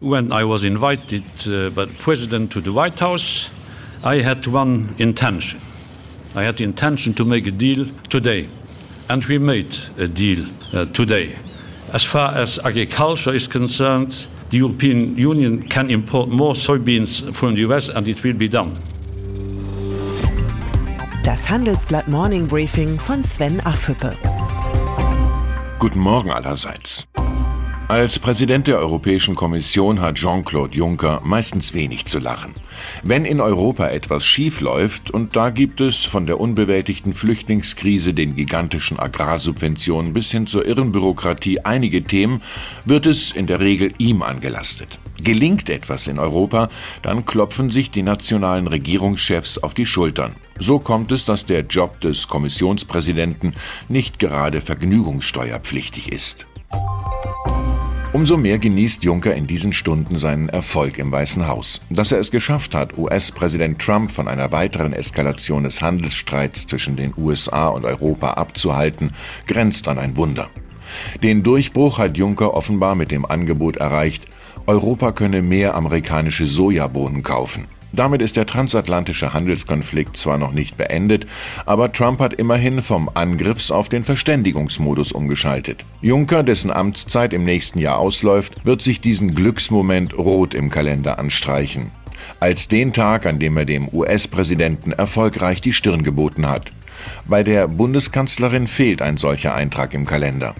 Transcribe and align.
When 0.00 0.30
I 0.30 0.44
was 0.44 0.62
invited 0.62 1.24
uh, 1.48 1.70
by 1.70 1.86
the 1.86 1.94
president 1.98 2.52
to 2.52 2.60
the 2.60 2.72
White 2.72 3.00
House, 3.00 3.50
I 4.04 4.20
had 4.20 4.46
one 4.46 4.94
intention. 4.98 5.60
I 6.36 6.44
had 6.44 6.56
the 6.58 6.62
intention 6.62 7.14
to 7.14 7.24
make 7.24 7.48
a 7.48 7.50
deal 7.50 7.84
today. 8.08 8.48
And 9.08 9.24
we 9.24 9.38
made 9.38 9.76
a 9.96 10.06
deal 10.06 10.46
uh, 10.72 10.84
today. 10.92 11.36
As 11.92 12.04
far 12.04 12.32
as 12.36 12.60
agriculture 12.60 13.34
is 13.34 13.48
concerned, 13.48 14.28
the 14.50 14.58
European 14.58 15.16
Union 15.16 15.62
can 15.68 15.90
import 15.90 16.28
more 16.28 16.54
soybeans 16.54 17.34
from 17.34 17.56
the 17.56 17.62
US 17.62 17.88
and 17.88 18.06
it 18.06 18.22
will 18.22 18.36
be 18.36 18.48
done. 18.48 18.76
Das 21.24 21.50
Handelsblatt 21.50 22.06
Morning 22.06 22.46
Briefing 22.46 23.00
von 23.00 23.24
Sven 23.24 23.60
Affüppe. 23.62 24.14
Guten 25.80 25.98
Morgen 25.98 26.30
allerseits. 26.30 27.08
Als 27.88 28.18
Präsident 28.18 28.66
der 28.66 28.80
Europäischen 28.80 29.34
Kommission 29.34 30.02
hat 30.02 30.16
Jean-Claude 30.16 30.76
Juncker 30.76 31.22
meistens 31.24 31.72
wenig 31.72 32.04
zu 32.04 32.18
lachen. 32.18 32.54
Wenn 33.02 33.24
in 33.24 33.40
Europa 33.40 33.88
etwas 33.88 34.26
schief 34.26 34.60
läuft, 34.60 35.10
und 35.10 35.34
da 35.36 35.48
gibt 35.48 35.80
es 35.80 36.04
von 36.04 36.26
der 36.26 36.38
unbewältigten 36.38 37.14
Flüchtlingskrise, 37.14 38.12
den 38.12 38.36
gigantischen 38.36 38.98
Agrarsubventionen 38.98 40.12
bis 40.12 40.30
hin 40.30 40.46
zur 40.46 40.66
irren 40.66 40.92
Bürokratie 40.92 41.60
einige 41.60 42.04
Themen, 42.04 42.42
wird 42.84 43.06
es 43.06 43.30
in 43.30 43.46
der 43.46 43.60
Regel 43.60 43.94
ihm 43.96 44.20
angelastet. 44.20 44.98
Gelingt 45.24 45.70
etwas 45.70 46.08
in 46.08 46.18
Europa, 46.18 46.68
dann 47.00 47.24
klopfen 47.24 47.70
sich 47.70 47.90
die 47.90 48.02
nationalen 48.02 48.66
Regierungschefs 48.66 49.56
auf 49.56 49.72
die 49.72 49.86
Schultern. 49.86 50.34
So 50.58 50.78
kommt 50.78 51.10
es, 51.10 51.24
dass 51.24 51.46
der 51.46 51.62
Job 51.62 52.02
des 52.02 52.28
Kommissionspräsidenten 52.28 53.54
nicht 53.88 54.18
gerade 54.18 54.60
vergnügungssteuerpflichtig 54.60 56.12
ist. 56.12 56.44
Umso 58.14 58.38
mehr 58.38 58.58
genießt 58.58 59.04
Juncker 59.04 59.34
in 59.34 59.46
diesen 59.46 59.74
Stunden 59.74 60.18
seinen 60.18 60.48
Erfolg 60.48 60.96
im 60.98 61.12
Weißen 61.12 61.46
Haus. 61.46 61.82
Dass 61.90 62.10
er 62.10 62.18
es 62.18 62.30
geschafft 62.30 62.74
hat, 62.74 62.96
US-Präsident 62.96 63.78
Trump 63.78 64.12
von 64.12 64.28
einer 64.28 64.50
weiteren 64.50 64.94
Eskalation 64.94 65.64
des 65.64 65.82
Handelsstreits 65.82 66.66
zwischen 66.66 66.96
den 66.96 67.12
USA 67.18 67.68
und 67.68 67.84
Europa 67.84 68.30
abzuhalten, 68.30 69.12
grenzt 69.46 69.88
an 69.88 69.98
ein 69.98 70.16
Wunder. 70.16 70.48
Den 71.22 71.42
Durchbruch 71.42 71.98
hat 71.98 72.16
Juncker 72.16 72.54
offenbar 72.54 72.94
mit 72.94 73.10
dem 73.10 73.26
Angebot 73.26 73.76
erreicht, 73.76 74.24
Europa 74.66 75.12
könne 75.12 75.42
mehr 75.42 75.74
amerikanische 75.74 76.46
Sojabohnen 76.46 77.22
kaufen. 77.22 77.66
Damit 77.92 78.20
ist 78.20 78.36
der 78.36 78.46
transatlantische 78.46 79.32
Handelskonflikt 79.32 80.16
zwar 80.16 80.36
noch 80.36 80.52
nicht 80.52 80.76
beendet, 80.76 81.26
aber 81.64 81.90
Trump 81.92 82.20
hat 82.20 82.34
immerhin 82.34 82.82
vom 82.82 83.10
Angriffs- 83.14 83.70
auf 83.70 83.88
den 83.88 84.04
Verständigungsmodus 84.04 85.12
umgeschaltet. 85.12 85.84
Juncker, 86.02 86.42
dessen 86.42 86.70
Amtszeit 86.70 87.32
im 87.32 87.44
nächsten 87.44 87.78
Jahr 87.78 87.98
ausläuft, 87.98 88.64
wird 88.64 88.82
sich 88.82 89.00
diesen 89.00 89.34
Glücksmoment 89.34 90.16
rot 90.18 90.52
im 90.52 90.70
Kalender 90.70 91.18
anstreichen. 91.18 91.90
Als 92.40 92.68
den 92.68 92.92
Tag, 92.92 93.26
an 93.26 93.38
dem 93.38 93.56
er 93.56 93.64
dem 93.64 93.88
US-Präsidenten 93.92 94.92
erfolgreich 94.92 95.60
die 95.60 95.72
Stirn 95.72 96.02
geboten 96.02 96.48
hat. 96.48 96.72
Bei 97.26 97.42
der 97.42 97.68
Bundeskanzlerin 97.68 98.66
fehlt 98.66 99.02
ein 99.02 99.16
solcher 99.16 99.54
Eintrag 99.54 99.94
im 99.94 100.04
Kalender. 100.04 100.54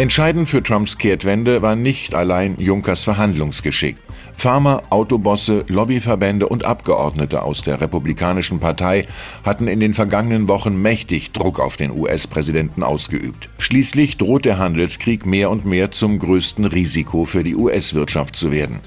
Entscheidend 0.00 0.48
für 0.48 0.62
Trumps 0.62 0.96
Kehrtwende 0.96 1.60
war 1.60 1.76
nicht 1.76 2.14
allein 2.14 2.56
Junkers 2.58 3.04
Verhandlungsgeschick. 3.04 3.98
Farmer, 4.32 4.80
Autobosse, 4.88 5.66
Lobbyverbände 5.68 6.48
und 6.48 6.64
Abgeordnete 6.64 7.42
aus 7.42 7.60
der 7.60 7.82
Republikanischen 7.82 8.60
Partei 8.60 9.06
hatten 9.44 9.68
in 9.68 9.78
den 9.78 9.92
vergangenen 9.92 10.48
Wochen 10.48 10.80
mächtig 10.80 11.32
Druck 11.32 11.60
auf 11.60 11.76
den 11.76 11.90
US-Präsidenten 11.90 12.82
ausgeübt. 12.82 13.50
Schließlich 13.58 14.16
droht 14.16 14.46
der 14.46 14.56
Handelskrieg 14.56 15.26
mehr 15.26 15.50
und 15.50 15.66
mehr 15.66 15.90
zum 15.90 16.18
größten 16.18 16.64
Risiko 16.64 17.26
für 17.26 17.44
die 17.44 17.54
US-Wirtschaft 17.54 18.36
zu 18.36 18.50
werden. 18.50 18.80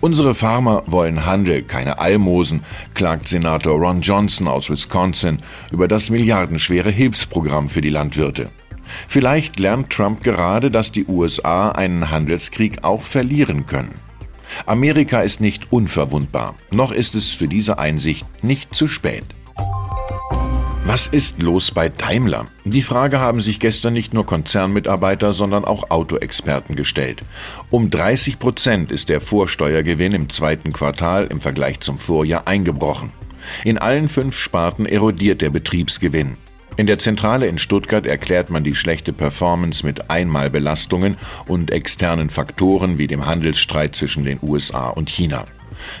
Unsere 0.00 0.32
Farmer 0.32 0.84
wollen 0.86 1.26
Handel, 1.26 1.62
keine 1.62 1.98
Almosen, 1.98 2.62
klagt 2.94 3.26
Senator 3.26 3.76
Ron 3.76 4.00
Johnson 4.00 4.46
aus 4.46 4.70
Wisconsin 4.70 5.40
über 5.72 5.88
das 5.88 6.08
milliardenschwere 6.08 6.92
Hilfsprogramm 6.92 7.68
für 7.68 7.80
die 7.80 7.90
Landwirte. 7.90 8.48
Vielleicht 9.08 9.58
lernt 9.58 9.90
Trump 9.90 10.22
gerade, 10.22 10.70
dass 10.70 10.92
die 10.92 11.06
USA 11.06 11.70
einen 11.70 12.10
Handelskrieg 12.10 12.84
auch 12.84 13.02
verlieren 13.02 13.66
können. 13.66 13.94
Amerika 14.66 15.22
ist 15.22 15.40
nicht 15.40 15.72
unverwundbar, 15.72 16.54
noch 16.70 16.92
ist 16.92 17.14
es 17.14 17.28
für 17.28 17.48
diese 17.48 17.78
Einsicht 17.78 18.26
nicht 18.42 18.74
zu 18.74 18.86
spät. 18.88 19.24
Was 20.84 21.06
ist 21.06 21.40
los 21.40 21.70
bei 21.70 21.88
Daimler? 21.88 22.46
Die 22.64 22.82
Frage 22.82 23.20
haben 23.20 23.40
sich 23.40 23.60
gestern 23.60 23.92
nicht 23.92 24.12
nur 24.12 24.26
Konzernmitarbeiter, 24.26 25.32
sondern 25.32 25.64
auch 25.64 25.90
Autoexperten 25.90 26.74
gestellt. 26.74 27.22
Um 27.70 27.88
30 27.88 28.40
Prozent 28.40 28.90
ist 28.90 29.08
der 29.08 29.20
Vorsteuergewinn 29.20 30.12
im 30.12 30.28
zweiten 30.28 30.72
Quartal 30.72 31.28
im 31.28 31.40
Vergleich 31.40 31.78
zum 31.80 31.98
Vorjahr 31.98 32.48
eingebrochen. 32.48 33.12
In 33.64 33.78
allen 33.78 34.08
fünf 34.08 34.36
Sparten 34.36 34.84
erodiert 34.84 35.40
der 35.40 35.50
Betriebsgewinn. 35.50 36.36
In 36.78 36.86
der 36.86 36.98
Zentrale 36.98 37.46
in 37.46 37.58
Stuttgart 37.58 38.06
erklärt 38.06 38.48
man 38.48 38.64
die 38.64 38.74
schlechte 38.74 39.12
Performance 39.12 39.84
mit 39.84 40.10
Einmalbelastungen 40.10 41.16
und 41.46 41.70
externen 41.70 42.30
Faktoren 42.30 42.96
wie 42.96 43.06
dem 43.06 43.26
Handelsstreit 43.26 43.94
zwischen 43.94 44.24
den 44.24 44.38
USA 44.42 44.88
und 44.88 45.10
China. 45.10 45.44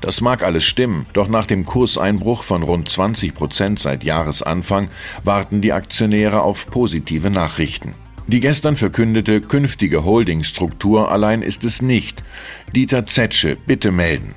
Das 0.00 0.20
mag 0.20 0.42
alles 0.42 0.64
stimmen, 0.64 1.06
doch 1.14 1.28
nach 1.28 1.46
dem 1.46 1.64
Kurseinbruch 1.64 2.42
von 2.42 2.62
rund 2.62 2.88
20 2.88 3.34
Prozent 3.34 3.78
seit 3.78 4.04
Jahresanfang 4.04 4.88
warten 5.24 5.60
die 5.60 5.72
Aktionäre 5.72 6.42
auf 6.42 6.68
positive 6.70 7.30
Nachrichten. 7.30 7.94
Die 8.26 8.40
gestern 8.40 8.76
verkündete 8.76 9.40
künftige 9.40 10.04
Holdingstruktur 10.04 11.10
allein 11.10 11.40
ist 11.40 11.64
es 11.64 11.80
nicht. 11.80 12.22
Dieter 12.74 13.06
Zetsche, 13.06 13.56
bitte 13.56 13.90
melden. 13.90 14.34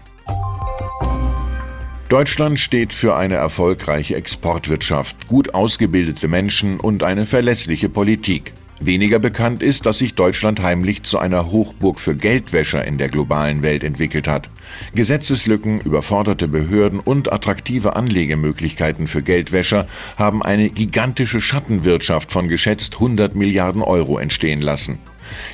Deutschland 2.11 2.59
steht 2.59 2.91
für 2.91 3.15
eine 3.15 3.35
erfolgreiche 3.35 4.17
Exportwirtschaft, 4.17 5.29
gut 5.29 5.53
ausgebildete 5.53 6.27
Menschen 6.27 6.77
und 6.77 7.03
eine 7.03 7.25
verlässliche 7.25 7.87
Politik. 7.87 8.51
Weniger 8.81 9.17
bekannt 9.17 9.63
ist, 9.63 9.85
dass 9.85 9.99
sich 9.99 10.13
Deutschland 10.13 10.61
heimlich 10.61 11.03
zu 11.03 11.19
einer 11.19 11.51
Hochburg 11.51 12.01
für 12.01 12.13
Geldwäscher 12.13 12.83
in 12.83 12.97
der 12.97 13.07
globalen 13.07 13.61
Welt 13.61 13.85
entwickelt 13.85 14.27
hat. 14.27 14.49
Gesetzeslücken, 14.93 15.79
überforderte 15.79 16.49
Behörden 16.49 16.99
und 16.99 17.31
attraktive 17.31 17.95
Anlegemöglichkeiten 17.95 19.07
für 19.07 19.21
Geldwäscher 19.21 19.87
haben 20.17 20.43
eine 20.43 20.69
gigantische 20.69 21.39
Schattenwirtschaft 21.39 22.29
von 22.29 22.49
geschätzt 22.49 22.95
100 22.95 23.35
Milliarden 23.35 23.81
Euro 23.81 24.17
entstehen 24.17 24.61
lassen. 24.61 24.99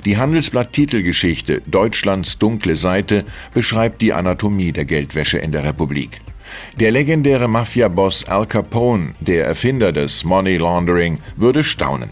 Die 0.05 0.17
Handelsblatt-Titelgeschichte 0.17 1.61
Deutschlands 1.67 2.39
dunkle 2.39 2.77
Seite 2.77 3.25
beschreibt 3.53 4.01
die 4.01 4.13
Anatomie 4.13 4.71
der 4.71 4.85
Geldwäsche 4.85 5.37
in 5.37 5.51
der 5.51 5.63
Republik. 5.63 6.19
Der 6.79 6.91
legendäre 6.91 7.47
Mafia-Boss 7.47 8.25
Al 8.25 8.45
Capone, 8.45 9.15
der 9.19 9.45
Erfinder 9.45 9.91
des 9.91 10.23
Money 10.23 10.57
Laundering, 10.57 11.19
würde 11.35 11.63
staunen. 11.63 12.09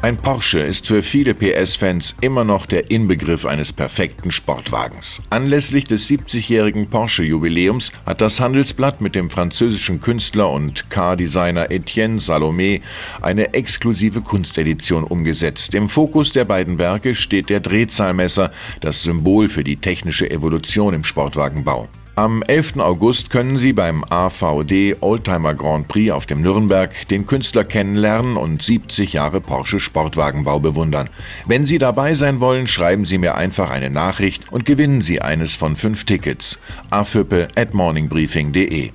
Ein 0.00 0.16
Porsche 0.16 0.60
ist 0.60 0.86
für 0.86 1.02
viele 1.02 1.34
PS-Fans 1.34 2.14
immer 2.20 2.44
noch 2.44 2.66
der 2.66 2.88
Inbegriff 2.88 3.44
eines 3.44 3.72
perfekten 3.72 4.30
Sportwagens. 4.30 5.20
Anlässlich 5.28 5.86
des 5.86 6.08
70-jährigen 6.08 6.88
Porsche-Jubiläums 6.88 7.90
hat 8.06 8.20
das 8.20 8.38
Handelsblatt 8.38 9.00
mit 9.00 9.16
dem 9.16 9.28
französischen 9.28 10.00
Künstler 10.00 10.52
und 10.52 10.88
Car-Designer 10.88 11.72
Etienne 11.72 12.20
Salomé 12.20 12.80
eine 13.22 13.54
exklusive 13.54 14.20
Kunstedition 14.20 15.02
umgesetzt. 15.02 15.74
Im 15.74 15.88
Fokus 15.88 16.30
der 16.30 16.44
beiden 16.44 16.78
Werke 16.78 17.16
steht 17.16 17.48
der 17.48 17.58
Drehzahlmesser, 17.58 18.52
das 18.80 19.02
Symbol 19.02 19.48
für 19.48 19.64
die 19.64 19.78
technische 19.78 20.30
Evolution 20.30 20.94
im 20.94 21.02
Sportwagenbau. 21.02 21.88
Am 22.18 22.42
11. 22.42 22.78
August 22.78 23.30
können 23.30 23.58
Sie 23.58 23.72
beim 23.72 24.02
AVD 24.10 24.96
Oldtimer 25.02 25.54
Grand 25.54 25.86
Prix 25.86 26.10
auf 26.10 26.26
dem 26.26 26.40
Nürnberg 26.42 26.92
den 27.06 27.26
Künstler 27.26 27.62
kennenlernen 27.62 28.36
und 28.36 28.60
70 28.60 29.12
Jahre 29.12 29.40
Porsche 29.40 29.78
Sportwagenbau 29.78 30.58
bewundern. 30.58 31.10
Wenn 31.46 31.64
Sie 31.64 31.78
dabei 31.78 32.14
sein 32.14 32.40
wollen, 32.40 32.66
schreiben 32.66 33.04
Sie 33.04 33.18
mir 33.18 33.36
einfach 33.36 33.70
eine 33.70 33.88
Nachricht 33.88 34.50
und 34.50 34.64
gewinnen 34.64 35.00
Sie 35.00 35.22
eines 35.22 35.54
von 35.54 35.76
fünf 35.76 36.06
Tickets. 36.06 36.58
afüppe 36.90 37.46
at 37.54 37.72
morningbriefing.de 37.72 38.90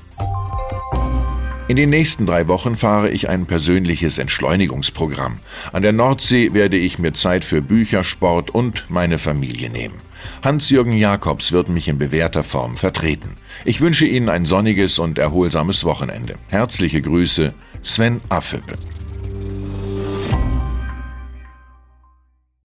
in 1.69 1.77
den 1.77 1.91
nächsten 1.91 2.25
drei 2.25 2.49
Wochen 2.49 2.75
fahre 2.75 3.09
ich 3.09 3.29
ein 3.29 3.45
persönliches 3.45 4.17
Entschleunigungsprogramm. 4.17 5.39
An 5.71 5.81
der 5.81 5.93
Nordsee 5.93 6.53
werde 6.53 6.75
ich 6.75 6.99
mir 6.99 7.13
Zeit 7.13 7.45
für 7.45 7.61
Bücher, 7.61 8.03
Sport 8.03 8.49
und 8.49 8.83
meine 8.89 9.17
Familie 9.17 9.69
nehmen. 9.69 9.95
Hans-Jürgen 10.43 10.93
Jakobs 10.93 11.51
wird 11.51 11.69
mich 11.69 11.87
in 11.87 11.97
bewährter 11.97 12.43
Form 12.43 12.77
vertreten. 12.77 13.37
Ich 13.65 13.81
wünsche 13.81 14.05
Ihnen 14.05 14.29
ein 14.29 14.45
sonniges 14.45 14.99
und 14.99 15.17
erholsames 15.17 15.83
Wochenende. 15.83 16.35
Herzliche 16.49 17.01
Grüße, 17.01 17.53
Sven 17.81 18.21
Affüppe. 18.29 18.77